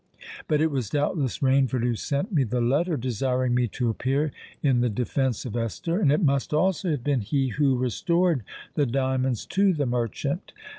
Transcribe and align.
But 0.47 0.61
it 0.61 0.71
was 0.71 0.89
doubtless 0.89 1.43
Rainford 1.43 1.83
who 1.83 1.93
sent 1.93 2.31
me 2.31 2.43
the 2.43 2.59
letter 2.59 2.97
desiring 2.97 3.53
me 3.53 3.67
to 3.67 3.87
appear 3.87 4.31
in 4.63 4.81
the 4.81 4.89
defence 4.89 5.45
of 5.45 5.55
Esther; 5.55 5.99
and 5.99 6.11
it 6.11 6.23
must 6.23 6.55
also 6.55 6.89
have 6.89 7.03
been 7.03 7.21
he 7.21 7.49
who 7.49 7.77
restored 7.77 8.41
the 8.73 8.87
diamonds 8.87 9.45
to 9.45 9.73
the 9.73 9.85
merchant! 9.85 10.53